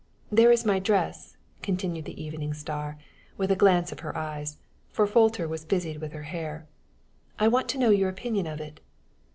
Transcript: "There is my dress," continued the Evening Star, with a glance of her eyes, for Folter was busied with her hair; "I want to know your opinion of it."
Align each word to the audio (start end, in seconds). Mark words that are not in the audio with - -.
"There 0.31 0.51
is 0.51 0.65
my 0.65 0.79
dress," 0.79 1.37
continued 1.61 2.05
the 2.05 2.19
Evening 2.19 2.55
Star, 2.55 2.97
with 3.37 3.51
a 3.51 3.55
glance 3.55 3.91
of 3.91 3.99
her 3.99 4.17
eyes, 4.17 4.57
for 4.89 5.05
Folter 5.05 5.47
was 5.47 5.63
busied 5.63 5.97
with 6.01 6.11
her 6.13 6.23
hair; 6.23 6.65
"I 7.37 7.47
want 7.47 7.69
to 7.69 7.77
know 7.77 7.91
your 7.91 8.09
opinion 8.09 8.47
of 8.47 8.59
it." 8.59 8.79